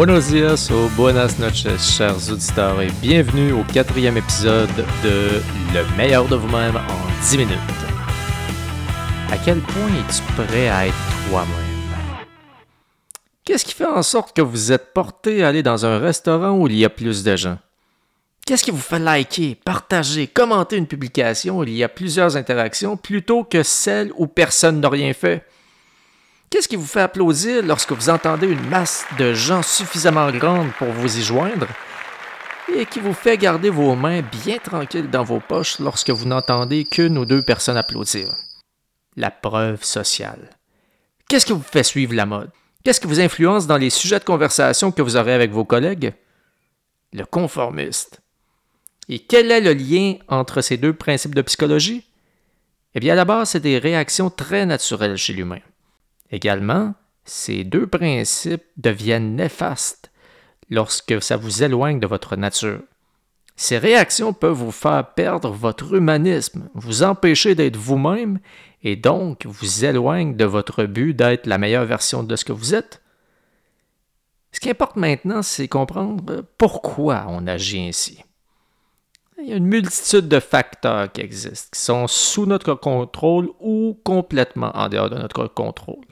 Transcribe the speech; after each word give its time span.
Buenos 0.00 0.28
dias 0.28 0.70
ou 0.70 0.88
buenas 0.96 1.38
noches, 1.38 1.76
chers 1.78 2.32
auditeurs, 2.32 2.80
et 2.80 2.90
bienvenue 3.02 3.52
au 3.52 3.62
quatrième 3.64 4.16
épisode 4.16 4.74
de 5.04 5.42
Le 5.74 5.96
meilleur 5.98 6.26
de 6.26 6.36
vous-même 6.36 6.76
en 6.76 7.22
10 7.22 7.36
minutes. 7.36 7.58
À 9.30 9.36
quel 9.36 9.60
point 9.60 9.88
es-tu 9.88 10.22
prêt 10.42 10.70
à 10.70 10.86
être 10.86 10.96
toi-même? 11.28 12.24
Qu'est-ce 13.44 13.66
qui 13.66 13.74
fait 13.74 13.84
en 13.84 14.02
sorte 14.02 14.34
que 14.34 14.40
vous 14.40 14.72
êtes 14.72 14.94
porté 14.94 15.44
à 15.44 15.48
aller 15.48 15.62
dans 15.62 15.84
un 15.84 15.98
restaurant 15.98 16.52
où 16.52 16.66
il 16.66 16.76
y 16.76 16.86
a 16.86 16.88
plus 16.88 17.22
de 17.22 17.36
gens? 17.36 17.58
Qu'est-ce 18.46 18.64
qui 18.64 18.70
vous 18.70 18.78
fait 18.78 18.98
liker, 18.98 19.54
partager, 19.54 20.26
commenter 20.28 20.78
une 20.78 20.86
publication 20.86 21.58
où 21.58 21.64
il 21.64 21.76
y 21.76 21.84
a 21.84 21.90
plusieurs 21.90 22.38
interactions 22.38 22.96
plutôt 22.96 23.44
que 23.44 23.62
celle 23.62 24.12
où 24.16 24.26
personne 24.26 24.80
n'a 24.80 24.88
rien 24.88 25.12
fait? 25.12 25.44
Qu'est-ce 26.50 26.66
qui 26.66 26.74
vous 26.74 26.84
fait 26.84 27.00
applaudir 27.00 27.62
lorsque 27.64 27.92
vous 27.92 28.10
entendez 28.10 28.48
une 28.48 28.68
masse 28.68 29.06
de 29.20 29.32
gens 29.34 29.62
suffisamment 29.62 30.32
grande 30.32 30.72
pour 30.78 30.88
vous 30.88 31.16
y 31.16 31.22
joindre 31.22 31.68
et 32.74 32.86
qui 32.86 32.98
vous 32.98 33.14
fait 33.14 33.38
garder 33.38 33.70
vos 33.70 33.94
mains 33.94 34.22
bien 34.22 34.58
tranquilles 34.58 35.08
dans 35.08 35.22
vos 35.22 35.38
poches 35.38 35.78
lorsque 35.78 36.10
vous 36.10 36.26
n'entendez 36.26 36.84
qu'une 36.84 37.18
ou 37.18 37.24
deux 37.24 37.42
personnes 37.42 37.76
applaudir? 37.76 38.34
La 39.16 39.30
preuve 39.30 39.84
sociale. 39.84 40.50
Qu'est-ce 41.28 41.46
qui 41.46 41.52
vous 41.52 41.62
fait 41.62 41.84
suivre 41.84 42.14
la 42.14 42.26
mode? 42.26 42.50
Qu'est-ce 42.82 43.00
qui 43.00 43.06
vous 43.06 43.20
influence 43.20 43.68
dans 43.68 43.76
les 43.76 43.90
sujets 43.90 44.18
de 44.18 44.24
conversation 44.24 44.90
que 44.90 45.02
vous 45.02 45.16
aurez 45.16 45.34
avec 45.34 45.52
vos 45.52 45.64
collègues? 45.64 46.14
Le 47.12 47.24
conformiste. 47.24 48.22
Et 49.08 49.20
quel 49.20 49.52
est 49.52 49.60
le 49.60 49.72
lien 49.72 50.14
entre 50.26 50.62
ces 50.62 50.78
deux 50.78 50.94
principes 50.94 51.34
de 51.36 51.42
psychologie? 51.42 52.04
Eh 52.96 52.98
bien, 52.98 53.12
à 53.12 53.16
la 53.16 53.24
base, 53.24 53.50
c'est 53.50 53.60
des 53.60 53.78
réactions 53.78 54.30
très 54.30 54.66
naturelles 54.66 55.16
chez 55.16 55.32
l'humain. 55.32 55.60
Également, 56.30 56.94
ces 57.24 57.64
deux 57.64 57.86
principes 57.86 58.64
deviennent 58.76 59.36
néfastes 59.36 60.10
lorsque 60.68 61.20
ça 61.22 61.36
vous 61.36 61.62
éloigne 61.62 62.00
de 62.00 62.06
votre 62.06 62.36
nature. 62.36 62.80
Ces 63.56 63.76
réactions 63.76 64.32
peuvent 64.32 64.52
vous 64.52 64.70
faire 64.70 65.12
perdre 65.14 65.50
votre 65.50 65.94
humanisme, 65.94 66.70
vous 66.74 67.02
empêcher 67.02 67.54
d'être 67.54 67.76
vous-même 67.76 68.38
et 68.82 68.96
donc 68.96 69.44
vous 69.44 69.84
éloignent 69.84 70.34
de 70.34 70.44
votre 70.44 70.84
but 70.84 71.12
d'être 71.12 71.46
la 71.46 71.58
meilleure 71.58 71.84
version 71.84 72.22
de 72.22 72.36
ce 72.36 72.44
que 72.44 72.52
vous 72.52 72.74
êtes. 72.74 73.02
Ce 74.52 74.60
qui 74.60 74.70
importe 74.70 74.96
maintenant, 74.96 75.42
c'est 75.42 75.68
comprendre 75.68 76.44
pourquoi 76.56 77.26
on 77.28 77.46
agit 77.46 77.80
ainsi. 77.80 78.24
Il 79.42 79.48
y 79.48 79.52
a 79.52 79.56
une 79.56 79.66
multitude 79.66 80.28
de 80.28 80.40
facteurs 80.40 81.10
qui 81.12 81.20
existent, 81.20 81.68
qui 81.72 81.80
sont 81.80 82.06
sous 82.06 82.46
notre 82.46 82.74
contrôle 82.74 83.50
ou 83.58 83.98
complètement 84.04 84.70
en 84.74 84.88
dehors 84.88 85.08
de 85.08 85.16
notre 85.16 85.46
contrôle. 85.46 86.04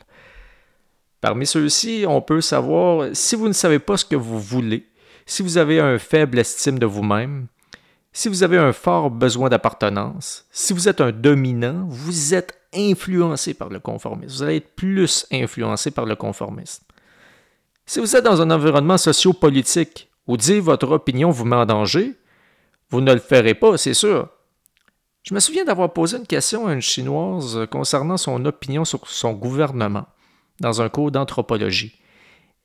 Parmi 1.21 1.47
ceux-ci, 1.47 2.05
on 2.07 2.21
peut 2.21 2.41
savoir 2.41 3.09
si 3.13 3.35
vous 3.35 3.49
ne 3.49 3.53
savez 3.53 3.81
pas 3.81 3.97
ce 3.97 4.05
que 4.05 4.15
vous 4.15 4.39
voulez, 4.39 4.87
si 5.27 5.43
vous 5.43 5.59
avez 5.59 5.81
un 5.81 5.99
faible 5.99 6.39
estime 6.39 6.79
de 6.79 6.87
vous-même, 6.87 7.49
si 8.13 8.29
vous 8.29 8.43
avez 8.43 8.57
un 8.57 8.73
fort 8.73 9.11
besoin 9.11 9.49
d'appartenance, 9.49 10.47
si 10.53 10.73
vous 10.73 10.89
êtes 10.89 11.01
un 11.01 11.11
dominant, 11.11 11.87
vous 11.89 12.35
êtes 12.35 12.59
influencé 12.73 13.55
par 13.55 13.69
le 13.69 13.81
conformisme. 13.81 14.37
Vous 14.37 14.43
allez 14.43 14.57
être 14.57 14.75
plus 14.77 15.27
influencé 15.33 15.91
par 15.91 16.07
le 16.07 16.15
conformisme. 16.15 16.85
Si 17.85 18.01
vous 18.01 18.15
êtes 18.15 18.25
dans 18.25 18.41
un 18.41 18.51
environnement 18.51 18.99
sociopolitique 18.99 20.11
où 20.27 20.37
dire 20.37 20.63
votre 20.63 20.91
opinion 20.91 21.31
vous 21.31 21.45
met 21.45 21.57
en 21.57 21.67
danger, 21.67 22.15
vous 22.91 23.01
ne 23.01 23.13
le 23.13 23.21
ferez 23.21 23.55
pas, 23.55 23.77
c'est 23.77 23.95
sûr. 23.95 24.29
Je 25.25 25.35
me 25.35 25.41
souviens 25.41 25.65
d'avoir 25.65 25.93
posé 25.93 26.17
une 26.17 26.27
question 26.27 26.67
à 26.67 26.73
une 26.73 26.81
Chinoise 26.81 27.67
concernant 27.71 28.17
son 28.17 28.45
opinion 28.45 28.85
sur 28.85 29.07
son 29.09 29.33
gouvernement 29.33 30.07
dans 30.61 30.83
un 30.83 30.89
cours 30.89 31.11
d'anthropologie. 31.11 31.99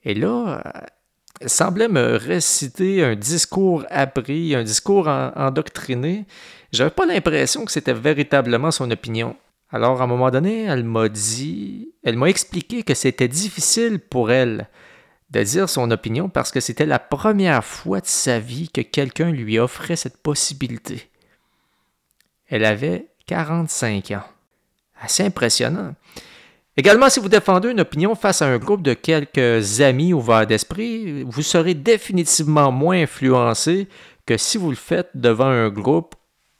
Et 0.04 0.14
là, 0.14 0.62
elle 1.40 1.50
semblait 1.50 1.88
me 1.88 2.16
réciter 2.16 3.04
un 3.04 3.16
discours 3.16 3.86
appris, 3.90 4.56
un 4.56 4.64
discours 4.64 5.08
endoctriné. 5.08 6.26
J'avais 6.72 6.90
pas 6.90 7.06
l'impression 7.06 7.66
que 7.66 7.72
c'était 7.72 7.94
véritablement 7.94 8.72
son 8.72 8.90
opinion. 8.92 9.36
Alors, 9.72 10.02
à 10.02 10.04
un 10.04 10.08
moment 10.08 10.30
donné, 10.30 10.64
elle 10.64 10.84
m'a 10.84 11.10
dit, 11.10 11.94
elle 12.04 12.18
m'a 12.18 12.30
expliqué 12.30 12.84
que 12.84 12.94
c'était 12.94 13.28
difficile 13.28 14.00
pour 14.00 14.32
elle 14.32 14.68
de 15.32 15.42
dire 15.42 15.68
son 15.68 15.90
opinion 15.90 16.30
parce 16.30 16.52
que 16.52 16.60
c'était 16.60 16.86
la 16.86 17.00
première 17.00 17.66
fois 17.66 18.00
de 18.00 18.06
sa 18.06 18.40
vie 18.40 18.70
que 18.70 18.82
quelqu'un 18.82 19.32
lui 19.32 19.58
offrait 19.58 19.96
cette 19.96 20.18
possibilité. 20.18 21.10
Elle 22.48 22.66
avait 22.66 23.08
45 23.26 24.12
ans. 24.12 24.24
Assez 25.02 25.24
impressionnant. 25.24 25.96
Également, 26.76 27.10
si 27.10 27.20
vous 27.20 27.30
défendez 27.30 27.70
une 27.70 27.82
opinion 27.82 28.16
face 28.16 28.42
à 28.42 28.48
un 28.48 28.58
groupe 28.58 28.82
de 28.82 28.96
quelques 28.96 29.82
amis 29.82 30.12
ouverts 30.12 30.48
d'esprit, 30.48 31.24
vous 31.24 31.44
serez 31.44 31.76
définitivement 31.76 32.72
moins 32.72 33.04
influencé 33.04 33.88
que 34.26 34.38
si 34.38 34.58
vous 34.58 34.72
le 34.72 34.76
faites 34.76 35.12
devant 35.14 35.46
un 35.46 35.70
groupe 35.70 36.16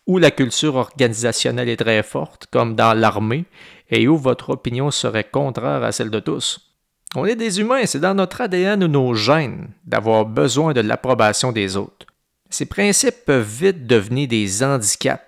où 0.06 0.20
la 0.20 0.32
culture 0.32 0.76
organisationnelle 0.76 1.70
est 1.70 1.78
très 1.78 2.04
forte, 2.04 2.48
comme 2.52 2.76
dans 2.76 2.94
l'armée, 2.94 3.46
et 3.90 4.08
où 4.08 4.18
votre 4.18 4.52
opinion 4.52 4.92
serait 4.92 5.24
contraire 5.24 5.84
à 5.84 5.92
celle 5.92 6.10
de 6.10 6.20
tous. 6.20 6.74
On 7.16 7.26
est 7.26 7.36
des 7.36 7.60
humains, 7.60 7.86
c'est 7.86 8.00
dans 8.00 8.14
notre 8.14 8.42
ADN 8.42 8.84
ou 8.84 8.88
nos 8.88 9.14
gènes 9.14 9.70
d'avoir 9.86 10.26
besoin 10.26 10.74
de 10.74 10.82
l'approbation 10.82 11.52
des 11.52 11.78
autres. 11.78 12.08
Ces 12.50 12.66
principes 12.66 13.26
peuvent 13.26 13.48
vite 13.48 13.88
devenir 13.88 14.28
des 14.28 14.64
handicaps, 14.64 15.24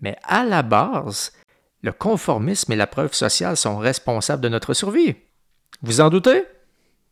mais 0.00 0.16
à 0.22 0.44
la 0.44 0.62
base, 0.62 1.32
le 1.82 1.92
conformisme 1.92 2.72
et 2.72 2.76
la 2.76 2.86
preuve 2.86 3.14
sociale 3.14 3.56
sont 3.56 3.78
responsables 3.78 4.42
de 4.42 4.48
notre 4.48 4.74
survie. 4.74 5.14
Vous 5.82 6.00
en 6.00 6.10
doutez? 6.10 6.42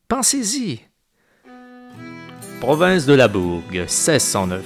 Pensez-y. 0.09 0.81
Province 2.61 3.07
de 3.07 3.15
la 3.15 3.29
Bourgue, 3.29 3.81
1609. 3.81 4.65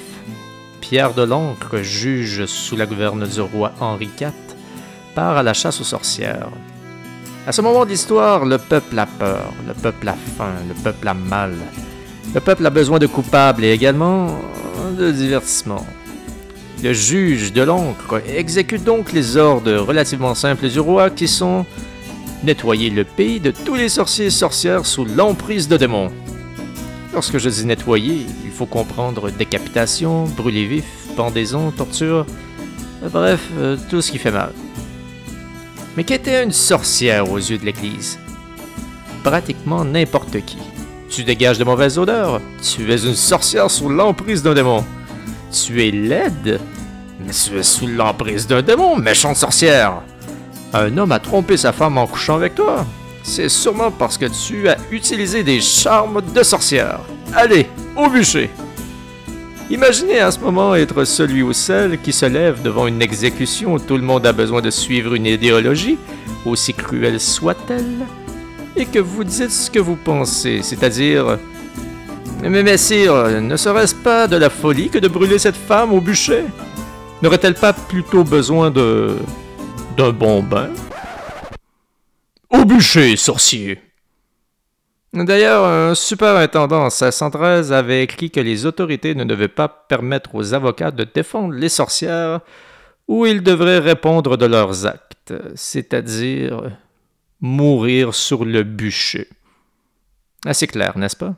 Pierre 0.80 1.12
de 1.12 1.22
l'Ancre, 1.22 1.82
juge 1.82 2.46
sous 2.46 2.76
la 2.76 2.86
gouverne 2.86 3.26
du 3.26 3.40
roi 3.40 3.72
Henri 3.80 4.08
IV, 4.18 4.32
part 5.14 5.36
à 5.36 5.42
la 5.42 5.52
chasse 5.52 5.80
aux 5.80 5.84
sorcières. 5.84 6.48
À 7.46 7.52
ce 7.52 7.60
moment 7.60 7.84
de 7.84 7.90
l'histoire, 7.90 8.44
le 8.44 8.58
peuple 8.58 8.98
a 8.98 9.06
peur, 9.06 9.52
le 9.66 9.74
peuple 9.74 10.08
a 10.08 10.14
faim, 10.14 10.54
le 10.68 10.74
peuple 10.74 11.08
a 11.08 11.14
mal. 11.14 11.54
Le 12.34 12.40
peuple 12.40 12.64
a 12.64 12.70
besoin 12.70 12.98
de 12.98 13.06
coupables 13.06 13.64
et 13.64 13.72
également 13.72 14.38
de 14.96 15.10
divertissement. 15.10 15.84
Le 16.82 16.94
juge 16.94 17.52
de 17.52 17.60
l'encre 17.60 18.22
exécute 18.26 18.84
donc 18.84 19.12
les 19.12 19.36
ordres 19.36 19.76
relativement 19.76 20.34
simples 20.34 20.68
du 20.68 20.80
roi 20.80 21.10
qui 21.10 21.28
sont 21.28 21.66
nettoyer 22.42 22.88
le 22.88 23.04
pays 23.04 23.38
de 23.38 23.50
tous 23.50 23.74
les 23.74 23.90
sorciers 23.90 24.26
et 24.26 24.30
sorcières 24.30 24.86
sous 24.86 25.04
l'emprise 25.04 25.68
de 25.68 25.76
démons. 25.76 26.10
Lorsque 27.12 27.36
je 27.36 27.50
dis 27.50 27.66
nettoyer, 27.66 28.24
il 28.46 28.50
faut 28.50 28.64
comprendre 28.64 29.30
décapitation, 29.30 30.24
brûler 30.24 30.64
vif, 30.64 30.84
pendaison, 31.16 31.70
torture, 31.70 32.24
bref, 33.12 33.46
euh, 33.58 33.76
tout 33.90 34.00
ce 34.00 34.10
qui 34.10 34.18
fait 34.18 34.30
mal. 34.30 34.52
Mais 35.98 36.04
qu'était 36.04 36.42
une 36.42 36.52
sorcière 36.52 37.30
aux 37.30 37.36
yeux 37.36 37.58
de 37.58 37.66
l'Église? 37.66 38.18
Pratiquement 39.22 39.84
n'importe 39.84 40.42
qui. 40.46 40.56
Tu 41.10 41.24
dégages 41.24 41.58
de 41.58 41.64
mauvaises 41.64 41.98
odeurs, 41.98 42.40
tu 42.62 42.90
es 42.90 43.04
une 43.04 43.16
sorcière 43.16 43.70
sous 43.70 43.90
l'emprise 43.90 44.42
d'un 44.42 44.54
démon. 44.54 44.82
Tu 45.52 45.84
es 45.86 45.90
laide, 45.90 46.60
mais 47.18 47.32
tu 47.32 47.58
es 47.58 47.62
sous 47.62 47.88
l'emprise 47.88 48.46
d'un 48.46 48.62
démon, 48.62 48.96
méchante 48.96 49.36
sorcière. 49.36 49.94
Un 50.72 50.96
homme 50.96 51.12
a 51.12 51.18
trompé 51.18 51.56
sa 51.56 51.72
femme 51.72 51.98
en 51.98 52.06
couchant 52.06 52.36
avec 52.36 52.54
toi. 52.54 52.86
C'est 53.24 53.48
sûrement 53.48 53.90
parce 53.90 54.16
que 54.16 54.26
tu 54.26 54.68
as 54.68 54.76
utilisé 54.90 55.42
des 55.42 55.60
charmes 55.60 56.22
de 56.34 56.42
sorcière. 56.42 57.00
Allez, 57.34 57.66
au 57.96 58.08
bûcher. 58.08 58.50
Imaginez 59.70 60.20
à 60.20 60.30
ce 60.30 60.38
moment 60.38 60.74
être 60.74 61.04
celui 61.04 61.42
ou 61.42 61.52
celle 61.52 62.00
qui 62.00 62.12
se 62.12 62.26
lève 62.26 62.62
devant 62.62 62.86
une 62.86 63.02
exécution 63.02 63.74
où 63.74 63.78
tout 63.78 63.96
le 63.96 64.02
monde 64.02 64.26
a 64.26 64.32
besoin 64.32 64.60
de 64.60 64.70
suivre 64.70 65.14
une 65.14 65.26
idéologie, 65.26 65.98
aussi 66.44 66.74
cruelle 66.74 67.20
soit-elle, 67.20 68.06
et 68.76 68.86
que 68.86 68.98
vous 68.98 69.24
dites 69.24 69.50
ce 69.50 69.70
que 69.70 69.78
vous 69.78 69.96
pensez, 69.96 70.60
c'est-à-dire 70.62 71.38
mais 72.48 72.62
messire, 72.62 73.40
ne 73.40 73.56
serait-ce 73.56 73.94
pas 73.94 74.26
de 74.26 74.36
la 74.36 74.48
folie 74.48 74.88
que 74.88 74.98
de 74.98 75.08
brûler 75.08 75.38
cette 75.38 75.56
femme 75.56 75.92
au 75.92 76.00
bûcher? 76.00 76.44
N'aurait-elle 77.22 77.54
pas 77.54 77.72
plutôt 77.72 78.24
besoin 78.24 78.70
de. 78.70 79.16
d'un 79.96 80.10
bon 80.10 80.42
bain? 80.42 80.70
Au 82.48 82.64
bûcher, 82.64 83.16
sorcier 83.16 83.78
D'ailleurs, 85.12 85.64
un 85.64 85.94
superintendant 85.94 86.82
en 86.82 86.84
1613 86.84 87.72
avait 87.72 88.04
écrit 88.04 88.30
que 88.30 88.40
les 88.40 88.64
autorités 88.64 89.14
ne 89.14 89.24
devaient 89.24 89.48
pas 89.48 89.68
permettre 89.68 90.34
aux 90.34 90.54
avocats 90.54 90.92
de 90.92 91.04
défendre 91.04 91.52
les 91.52 91.68
sorcières 91.68 92.40
ou 93.08 93.26
ils 93.26 93.42
devraient 93.42 93.80
répondre 93.80 94.36
de 94.36 94.46
leurs 94.46 94.86
actes, 94.86 95.34
c'est-à-dire 95.56 96.70
mourir 97.40 98.14
sur 98.14 98.44
le 98.44 98.62
bûcher. 98.62 99.28
Assez 100.46 100.68
clair, 100.68 100.96
n'est-ce 100.96 101.16
pas? 101.16 101.34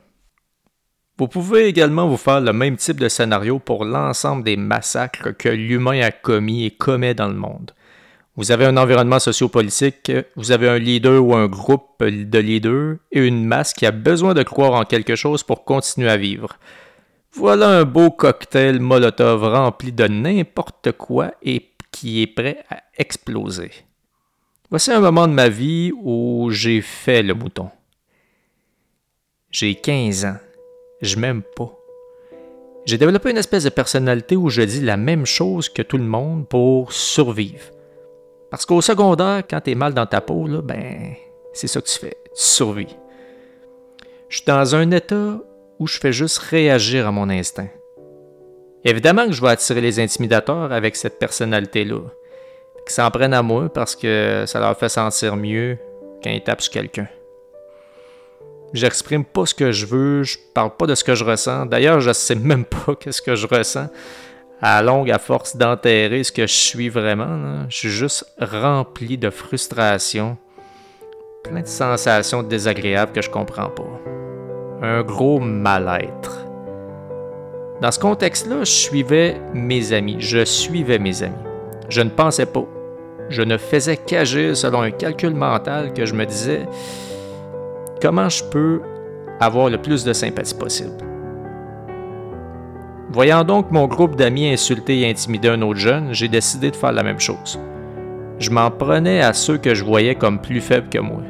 Vous 1.17 1.27
pouvez 1.27 1.67
également 1.67 2.07
vous 2.07 2.17
faire 2.17 2.41
le 2.41 2.53
même 2.53 2.75
type 2.75 2.99
de 2.99 3.07
scénario 3.07 3.59
pour 3.59 3.85
l'ensemble 3.85 4.43
des 4.43 4.57
massacres 4.57 5.37
que 5.37 5.49
l'humain 5.49 6.01
a 6.01 6.11
commis 6.11 6.65
et 6.65 6.71
commet 6.71 7.13
dans 7.13 7.27
le 7.27 7.35
monde. 7.35 7.71
Vous 8.35 8.51
avez 8.51 8.65
un 8.65 8.77
environnement 8.77 9.19
sociopolitique, 9.19 10.11
vous 10.35 10.51
avez 10.51 10.67
un 10.67 10.79
leader 10.79 11.23
ou 11.23 11.35
un 11.35 11.45
groupe 11.45 12.03
de 12.03 12.39
leaders 12.39 12.95
et 13.11 13.19
une 13.19 13.45
masse 13.45 13.73
qui 13.73 13.85
a 13.85 13.91
besoin 13.91 14.33
de 14.33 14.41
croire 14.41 14.73
en 14.73 14.85
quelque 14.85 15.15
chose 15.15 15.43
pour 15.43 15.65
continuer 15.65 16.09
à 16.09 16.17
vivre. 16.17 16.57
Voilà 17.33 17.69
un 17.69 17.83
beau 17.83 18.09
cocktail 18.09 18.79
Molotov 18.79 19.43
rempli 19.43 19.91
de 19.91 20.07
n'importe 20.07 20.93
quoi 20.93 21.31
et 21.43 21.69
qui 21.91 22.23
est 22.23 22.27
prêt 22.27 22.63
à 22.71 22.81
exploser. 22.97 23.69
Voici 24.71 24.91
un 24.91 24.99
moment 24.99 25.27
de 25.27 25.33
ma 25.33 25.49
vie 25.49 25.91
où 25.95 26.49
j'ai 26.49 26.81
fait 26.81 27.21
le 27.21 27.35
mouton. 27.35 27.69
J'ai 29.51 29.75
15 29.75 30.25
ans. 30.25 30.37
Je 31.03 31.19
m'aime 31.19 31.41
pas. 31.43 31.69
J'ai 32.85 32.97
développé 32.97 33.29
une 33.29 33.37
espèce 33.37 33.65
de 33.65 33.69
personnalité 33.69 34.37
où 34.37 34.49
je 34.49 34.61
dis 34.61 34.79
la 34.79 34.95
même 34.95 35.25
chose 35.25 35.67
que 35.67 35.81
tout 35.81 35.97
le 35.97 36.05
monde 36.05 36.47
pour 36.47 36.93
survivre. 36.93 37.65
Parce 38.49 38.65
qu'au 38.65 38.79
secondaire, 38.79 39.43
quand 39.49 39.59
tu 39.59 39.71
es 39.71 39.75
mal 39.75 39.93
dans 39.93 40.05
ta 40.05 40.21
peau, 40.21 40.47
ben, 40.63 41.13
c'est 41.51 41.67
ça 41.67 41.81
que 41.81 41.87
tu 41.87 41.99
fais. 41.99 42.17
Tu 42.27 42.41
survis. 42.41 42.95
Je 44.29 44.37
suis 44.37 44.45
dans 44.45 44.75
un 44.75 44.91
état 44.91 45.39
où 45.77 45.87
je 45.87 45.99
fais 45.99 46.13
juste 46.13 46.37
réagir 46.37 47.05
à 47.05 47.11
mon 47.11 47.29
instinct. 47.29 47.69
Évidemment 48.85 49.25
que 49.25 49.33
je 49.33 49.41
vais 49.41 49.49
attirer 49.49 49.81
les 49.81 49.99
intimidateurs 49.99 50.71
avec 50.71 50.95
cette 50.95 51.19
personnalité-là. 51.19 51.99
Qu'ils 52.85 52.93
s'en 52.93 53.11
prennent 53.11 53.33
à 53.33 53.43
moi 53.43 53.67
parce 53.67 53.97
que 53.97 54.45
ça 54.47 54.61
leur 54.61 54.77
fait 54.77 54.89
sentir 54.89 55.35
mieux 55.35 55.77
quand 56.23 56.29
ils 56.29 56.43
tapent 56.43 56.61
sur 56.61 56.71
quelqu'un. 56.71 57.09
J'exprime 58.73 59.23
pas 59.23 59.45
ce 59.45 59.53
que 59.53 59.71
je 59.71 59.85
veux, 59.85 60.23
je 60.23 60.37
parle 60.53 60.75
pas 60.75 60.87
de 60.87 60.95
ce 60.95 61.03
que 61.03 61.13
je 61.13 61.23
ressens. 61.23 61.67
D'ailleurs, 61.67 61.99
je 61.99 62.11
sais 62.11 62.35
même 62.35 62.65
pas 62.65 62.95
qu'est-ce 62.99 63.21
que 63.21 63.35
je 63.35 63.47
ressens 63.47 63.87
à 64.65 64.81
longue, 64.81 65.11
à 65.11 65.19
force 65.19 65.57
d'enterrer 65.57 66.23
ce 66.23 66.31
que 66.31 66.47
je 66.47 66.53
suis 66.53 66.87
vraiment, 66.87 67.65
je 67.67 67.75
suis 67.75 67.89
juste 67.89 68.25
rempli 68.39 69.17
de 69.17 69.29
frustration, 69.29 70.37
plein 71.43 71.61
de 71.61 71.67
sensations 71.67 72.43
désagréables 72.43 73.11
que 73.11 73.21
je 73.21 73.29
comprends 73.29 73.69
pas. 73.69 73.99
Un 74.81 75.03
gros 75.03 75.39
mal-être. 75.39 76.45
Dans 77.81 77.91
ce 77.91 77.99
contexte-là, 77.99 78.59
je 78.61 78.71
suivais 78.71 79.41
mes 79.53 79.91
amis, 79.91 80.15
je 80.19 80.45
suivais 80.45 80.97
mes 80.97 81.23
amis. 81.23 81.35
Je 81.89 81.99
ne 81.99 82.09
pensais 82.09 82.45
pas. 82.45 82.65
Je 83.27 83.41
ne 83.41 83.57
faisais 83.57 83.97
qu'agir 83.97 84.55
selon 84.55 84.81
un 84.81 84.91
calcul 84.91 85.33
mental 85.33 85.93
que 85.93 86.05
je 86.05 86.13
me 86.13 86.25
disais 86.25 86.65
comment 88.03 88.27
je 88.27 88.43
peux 88.43 88.81
avoir 89.39 89.69
le 89.69 89.81
plus 89.81 90.03
de 90.03 90.11
sympathie 90.11 90.53
possible? 90.55 90.91
Voyant 93.09 93.45
donc 93.45 93.71
mon 93.71 93.87
groupe 93.87 94.17
d'amis 94.17 94.49
insulter 94.49 94.99
et 94.99 95.09
intimider 95.09 95.47
un 95.47 95.61
autre 95.61 95.79
jeune, 95.79 96.11
j'ai 96.11 96.27
décidé 96.27 96.69
de 96.69 96.75
faire 96.75 96.91
la 96.91 97.03
même 97.03 97.21
chose. 97.21 97.57
Je 98.39 98.49
m'en 98.49 98.69
prenais 98.69 99.21
à 99.21 99.31
ceux 99.31 99.57
que 99.57 99.73
je 99.73 99.85
voyais 99.85 100.15
comme 100.15 100.41
plus 100.41 100.59
faibles 100.59 100.89
que 100.89 100.99
moi. 100.99 101.21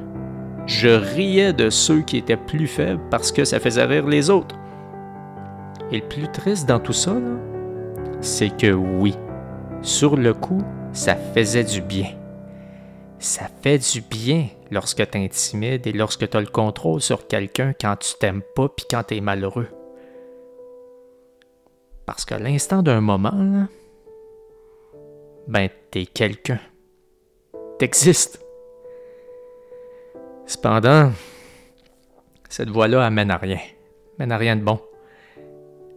Je 0.66 0.90
riais 0.90 1.54
de 1.54 1.70
ceux 1.70 2.02
qui 2.02 2.18
étaient 2.18 2.38
plus 2.38 2.66
faibles 2.66 3.02
parce 3.12 3.31
que 3.31 3.46
ça 3.46 3.60
faisait 3.60 3.86
rire 3.86 4.08
les 4.08 4.31
autres. 4.31 4.56
Et 5.92 5.98
le 5.98 6.08
plus 6.08 6.28
triste 6.30 6.68
dans 6.68 6.80
tout 6.80 6.94
ça, 6.94 7.14
c'est 8.19 8.58
que 8.58 8.72
oui, 8.72 9.14
sur 9.84 10.16
le 10.16 10.34
coup, 10.34 10.64
ça 10.92 11.16
faisait 11.36 11.66
du 11.66 11.81
bien. 11.81 12.08
Ça 13.24 13.48
fait 13.62 13.78
du 13.78 14.02
bien 14.02 14.50
lorsque 14.70 15.10
tu 15.10 15.18
intimides 15.18 15.88
et 15.88 15.94
lorsque 15.94 16.30
tu 16.30 16.36
as 16.36 16.42
le 16.42 16.48
contrôle 16.48 17.00
sur 17.00 17.25
quelqu'un 17.25 17.72
quand 17.80 17.96
tu 17.96 18.16
t'aimes 18.20 18.42
pas 18.54 18.68
puis 18.68 18.86
quand 18.92 19.02
tu 19.04 19.22
malheureux. 19.22 19.70
Parce 22.06 22.25
qu'à 22.25 22.38
l'instant 22.38 22.84
d'un 22.84 23.00
moment, 23.00 23.66
ben, 25.48 25.70
t'es 25.90 26.06
quelqu'un. 26.06 26.60
T'existes. 27.80 28.44
Cependant, 30.46 31.14
cette 32.50 32.72
voie-là 32.72 33.06
amène 33.06 33.31
à 33.31 33.38
rien. 33.38 33.60
Mène 34.19 34.34
à 34.34 34.38
rien 34.38 34.58
de 34.58 34.64
bon. 34.64 34.81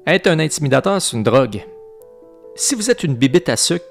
Être 0.07 0.29
un 0.29 0.39
intimidateur, 0.39 1.03
c'est 1.03 1.17
une 1.17 1.25
drogue. 1.25 1.67
Si 2.55 2.77
vous 2.77 2.89
êtes 2.89 3.03
une 3.03 3.17
bibite 3.17 3.49
à 3.49 3.57
sucre, 3.57 3.85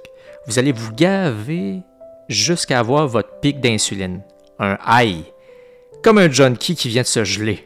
vous 0.47 0.57
allez 0.57 0.71
vous 0.71 0.93
gaver 0.93 1.81
jusqu'à 2.27 2.79
avoir 2.79 3.07
votre 3.07 3.39
pic 3.39 3.59
d'insuline. 3.59 4.21
Un 4.59 4.77
high. 4.87 5.25
Comme 6.03 6.17
un 6.17 6.29
junkie 6.29 6.75
qui 6.75 6.89
vient 6.89 7.01
de 7.01 7.07
se 7.07 7.23
geler. 7.23 7.65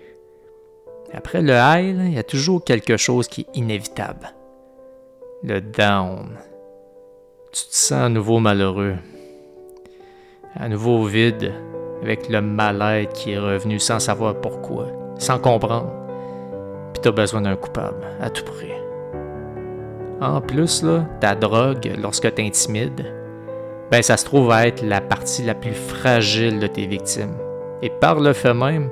Après 1.13 1.41
le 1.41 1.53
high, 1.53 1.97
il 2.07 2.13
y 2.13 2.19
a 2.19 2.23
toujours 2.23 2.63
quelque 2.63 2.97
chose 2.97 3.27
qui 3.27 3.41
est 3.41 3.57
inévitable 3.57 4.33
le 5.43 5.61
down. 5.61 6.37
Tu 7.51 7.63
te 7.63 7.75
sens 7.75 8.03
à 8.03 8.09
nouveau 8.09 8.39
malheureux, 8.39 8.95
à 10.55 10.67
nouveau 10.67 11.05
vide, 11.05 11.53
avec 12.01 12.29
le 12.29 12.41
mal-être 12.41 13.13
qui 13.13 13.31
est 13.31 13.39
revenu 13.39 13.79
sans 13.79 13.99
savoir 13.99 14.39
pourquoi, 14.39 14.87
sans 15.17 15.39
comprendre. 15.39 15.91
Puis 16.93 17.01
t'as 17.01 17.11
besoin 17.11 17.41
d'un 17.41 17.55
coupable, 17.55 18.05
à 18.21 18.29
tout 18.29 18.43
prix. 18.43 18.71
En 20.21 20.41
plus, 20.41 20.85
ta 21.21 21.35
drogue, 21.35 21.91
lorsque 21.97 22.33
t'intimides, 22.33 23.05
ben 23.91 24.03
ça 24.03 24.17
se 24.17 24.25
trouve 24.25 24.51
à 24.51 24.67
être 24.67 24.83
la 24.83 25.01
partie 25.01 25.43
la 25.43 25.55
plus 25.55 25.73
fragile 25.73 26.59
de 26.59 26.67
tes 26.67 26.85
victimes. 26.85 27.35
Et 27.81 27.89
par 27.89 28.19
le 28.19 28.33
fait 28.33 28.53
même, 28.53 28.89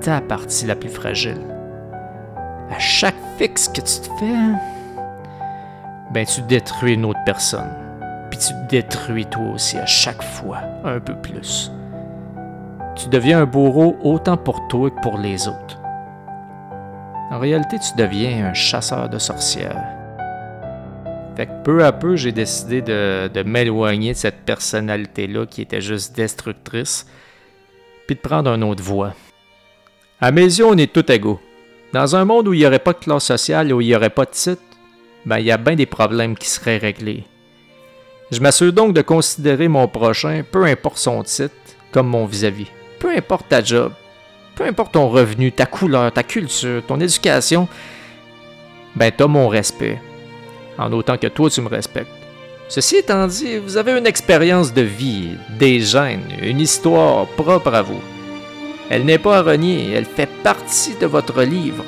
ta 0.00 0.20
partie 0.20 0.66
la 0.66 0.76
plus 0.76 0.88
fragile. 0.88 1.40
À 2.70 2.78
chaque 2.78 3.16
fixe 3.36 3.68
que 3.68 3.80
tu 3.80 4.00
te 4.00 4.18
fais, 4.18 4.34
ben 6.12 6.24
tu 6.24 6.40
détruis 6.42 6.94
une 6.94 7.04
autre 7.04 7.20
personne. 7.26 7.70
Puis 8.30 8.38
tu 8.38 8.54
détruis 8.68 9.26
toi 9.26 9.52
aussi 9.54 9.76
à 9.78 9.86
chaque 9.86 10.22
fois 10.22 10.58
un 10.84 11.00
peu 11.00 11.14
plus. 11.14 11.72
Tu 12.96 13.08
deviens 13.08 13.42
un 13.42 13.46
bourreau 13.46 13.96
autant 14.02 14.36
pour 14.36 14.66
toi 14.68 14.90
que 14.90 15.00
pour 15.00 15.18
les 15.18 15.48
autres. 15.48 15.80
En 17.30 17.38
réalité, 17.38 17.78
tu 17.78 17.96
deviens 17.96 18.46
un 18.46 18.54
chasseur 18.54 19.08
de 19.08 19.18
sorcières. 19.18 19.97
Fait 21.38 21.46
que 21.46 21.62
peu 21.62 21.84
à 21.84 21.92
peu, 21.92 22.16
j'ai 22.16 22.32
décidé 22.32 22.82
de, 22.82 23.42
m'éloigner 23.44 24.12
de 24.12 24.16
cette 24.16 24.40
personnalité-là 24.44 25.46
qui 25.46 25.62
était 25.62 25.80
juste 25.80 26.16
destructrice, 26.16 27.06
puis 28.08 28.16
de 28.16 28.20
prendre 28.20 28.50
une 28.50 28.64
autre 28.64 28.82
voie. 28.82 29.14
À 30.20 30.32
mes 30.32 30.42
yeux, 30.42 30.66
on 30.66 30.76
est 30.76 30.92
tous 30.92 31.12
égaux. 31.12 31.38
Dans 31.92 32.16
un 32.16 32.24
monde 32.24 32.48
où 32.48 32.54
il 32.54 32.58
n'y 32.58 32.66
aurait 32.66 32.80
pas 32.80 32.92
de 32.92 32.98
classe 32.98 33.26
sociale, 33.26 33.72
où 33.72 33.80
il 33.80 33.86
n'y 33.86 33.94
aurait 33.94 34.10
pas 34.10 34.24
de 34.24 34.32
titre, 34.32 34.60
ben, 35.26 35.38
il 35.38 35.46
y 35.46 35.52
a 35.52 35.58
bien 35.58 35.76
des 35.76 35.86
problèmes 35.86 36.36
qui 36.36 36.48
seraient 36.48 36.78
réglés. 36.78 37.22
Je 38.32 38.40
m'assure 38.40 38.72
donc 38.72 38.92
de 38.92 39.02
considérer 39.02 39.68
mon 39.68 39.86
prochain, 39.86 40.42
peu 40.50 40.64
importe 40.64 40.98
son 40.98 41.22
titre, 41.22 41.54
comme 41.92 42.08
mon 42.08 42.26
vis-à-vis. 42.26 42.66
Peu 42.98 43.16
importe 43.16 43.48
ta 43.48 43.62
job, 43.62 43.92
peu 44.56 44.64
importe 44.64 44.94
ton 44.94 45.08
revenu, 45.08 45.52
ta 45.52 45.66
couleur, 45.66 46.12
ta 46.12 46.24
culture, 46.24 46.82
ton 46.84 46.98
éducation, 46.98 47.68
ben 48.96 49.12
t'as 49.16 49.28
mon 49.28 49.46
respect, 49.46 50.00
en 50.78 50.92
autant 50.92 51.18
que 51.18 51.26
toi 51.26 51.50
tu 51.50 51.60
me 51.60 51.68
respectes. 51.68 52.10
Ceci 52.68 52.96
étant 52.96 53.26
dit, 53.26 53.58
vous 53.58 53.76
avez 53.76 53.92
une 53.98 54.06
expérience 54.06 54.74
de 54.74 54.82
vie, 54.82 55.30
des 55.58 55.80
gènes, 55.80 56.28
une 56.42 56.60
histoire 56.60 57.26
propre 57.26 57.72
à 57.74 57.82
vous. 57.82 58.00
Elle 58.90 59.04
n'est 59.04 59.18
pas 59.18 59.38
à 59.38 59.42
renier, 59.42 59.90
elle 59.92 60.04
fait 60.04 60.28
partie 60.42 60.94
de 61.00 61.06
votre 61.06 61.42
livre. 61.42 61.84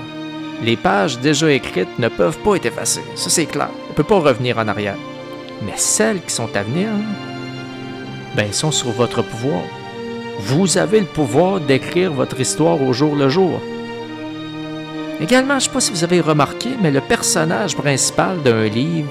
Les 0.63 0.77
pages 0.77 1.19
déjà 1.19 1.51
écrites 1.51 1.99
ne 1.99 2.09
peuvent 2.09 2.39
pas 2.39 2.57
être 2.57 2.67
effacées, 2.67 3.05
ça 3.15 3.31
c'est 3.31 3.47
clair. 3.47 3.71
On 3.89 3.91
ne 3.91 3.95
peut 3.95 4.05
pas 4.05 4.19
revenir 4.19 4.59
en 4.59 4.69
arrière. 4.69 4.97
Mais 5.63 5.77
celles 5.77 6.23
qui 6.23 6.33
sont 6.33 6.55
à 6.57 6.63
venir, 6.63 6.89
ben, 8.35 8.53
sont 8.53 8.71
sur 8.71 8.91
votre 8.91 9.23
pouvoir. 9.23 9.63
Vous 10.39 10.79
avez 10.79 11.01
le 11.01 11.07
pouvoir 11.07 11.61
d'écrire 11.61 12.13
votre 12.13 12.41
histoire 12.41 12.81
au 12.83 12.93
jour 12.93 13.15
le 13.15 13.29
jour. 13.29 13.61
Également, 15.21 15.55
je 15.55 15.55
ne 15.55 15.61
sais 15.61 15.71
pas 15.71 15.81
si 15.81 15.93
vous 15.93 16.05
avez 16.05 16.21
remarqué, 16.21 16.71
mais 16.81 16.91
le 16.91 17.01
personnage 17.01 17.77
principal 17.77 18.43
d'un 18.43 18.65
livre, 18.65 19.11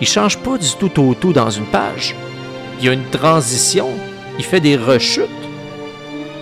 il 0.00 0.06
change 0.06 0.38
pas 0.38 0.56
du 0.56 0.68
tout 0.78 1.00
au 1.02 1.14
tout 1.14 1.32
dans 1.32 1.50
une 1.50 1.66
page. 1.66 2.14
Il 2.78 2.86
y 2.86 2.88
a 2.88 2.92
une 2.92 3.10
transition, 3.10 3.88
il 4.38 4.44
fait 4.44 4.60
des 4.60 4.76
rechutes 4.76 5.28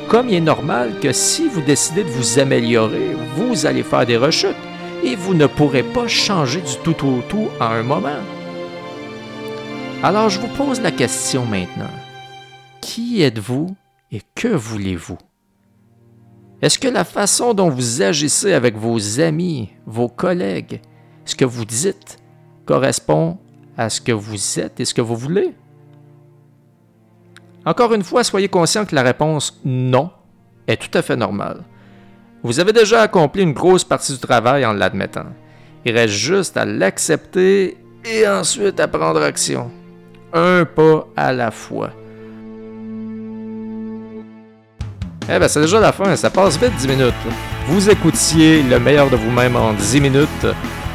comme 0.09 0.31
il 0.31 0.37
est 0.37 0.41
normal 0.41 0.95
que 1.03 1.13
si 1.13 1.49
vous 1.49 1.61
décidez 1.61 2.03
de 2.03 2.09
vous 2.09 2.39
améliorer, 2.39 3.15
vous 3.37 3.67
allez 3.67 3.83
faire 3.83 4.07
des 4.07 4.17
rechutes 4.17 4.57
et 5.05 5.15
vous 5.15 5.35
ne 5.35 5.47
pourrez 5.47 5.83
pas 5.83 6.09
changer 6.09 6.63
du 6.63 6.77
tout 6.83 7.07
au 7.07 7.21
tout 7.29 7.49
à 7.61 7.75
un 7.75 7.83
moment. 7.83 8.23
Alors 10.03 10.31
je 10.31 10.41
vous 10.41 10.49
pose 10.49 10.81
la 10.81 10.93
question 10.93 11.45
maintenant. 11.45 11.91
Qui 12.81 13.21
êtes-vous 13.21 13.77
et 14.11 14.23
que 14.35 14.49
voulez-vous? 14.49 15.19
Est-ce 16.61 16.79
que 16.79 16.89
la 16.89 17.05
façon 17.05 17.55
dont 17.55 17.69
vous 17.69 18.03
agissez 18.03 18.53
avec 18.53 18.77
vos 18.77 19.21
amis, 19.21 19.71
vos 19.87 20.09
collègues, 20.09 20.81
ce 21.25 21.37
que 21.37 21.45
vous 21.45 21.65
dites, 21.65 22.19
correspond 22.67 23.39
à 23.77 23.89
ce 23.89 24.01
que 24.01 24.13
vous 24.13 24.59
êtes 24.59 24.81
et 24.81 24.85
ce 24.85 24.93
que 24.93 25.01
vous 25.01 25.17
voulez? 25.17 25.55
Encore 27.65 27.95
une 27.95 28.03
fois, 28.03 28.25
soyez 28.25 28.49
conscient 28.49 28.87
que 28.87 28.95
la 28.95 29.03
réponse 29.03 29.61
non 29.65 30.11
est 30.67 30.77
tout 30.77 30.97
à 30.99 31.03
fait 31.03 31.17
normale. 31.17 31.63
Vous 32.43 32.61
avez 32.61 32.73
déjà 32.73 33.03
accompli 33.03 33.43
une 33.43 33.53
grosse 33.53 33.85
partie 33.85 34.13
du 34.13 34.19
travail 34.19 34.65
en 34.65 34.73
l'admettant. 34.73 35.27
Il 35.85 35.93
reste 35.93 36.15
juste 36.15 36.57
à 36.57 36.65
l'accepter 36.65 37.77
et 38.05 38.27
ensuite 38.27 38.81
à 38.81 38.89
prendre 38.89 39.23
action. 39.23 39.71
un 40.33 40.65
pas 40.65 41.07
à 41.17 41.33
la 41.33 41.51
fois. 41.51 41.91
Eh 45.31 45.39
ben, 45.39 45.47
c'est 45.49 45.61
déjà 45.61 45.79
la 45.79 45.93
fin, 45.93 46.17
ça 46.17 46.31
passe 46.31 46.59
vite 46.59 46.75
10 46.77 46.89
minutes. 46.89 47.15
Vous 47.67 47.91
écoutiez 47.91 48.63
le 48.63 48.79
meilleur 48.81 49.11
de 49.11 49.17
vous-même 49.17 49.57
en 49.57 49.75
10 49.75 50.01
minutes, 50.01 50.47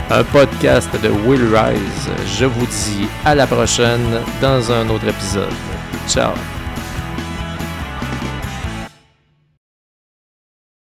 un 0.10 0.24
podcast 0.24 0.90
de 1.04 1.10
Will 1.10 1.56
Rise. 1.56 2.10
Je 2.40 2.46
vous 2.46 2.66
dis 2.66 3.08
à 3.24 3.36
la 3.36 3.46
prochaine 3.46 4.22
dans 4.42 4.72
un 4.72 4.90
autre 4.90 5.08
épisode. 5.08 5.54
Ciao! 6.08 6.34